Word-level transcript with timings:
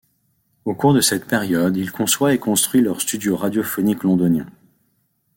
Au 0.65 0.73
cours 0.73 0.95
de 0.95 0.99
cette 0.99 1.27
période 1.27 1.77
il 1.77 1.91
conçoit 1.91 2.33
et 2.33 2.39
construit 2.39 2.81
leur 2.81 2.99
studio 3.01 3.37
radiophonique 3.37 4.01
londonien. 4.01 4.47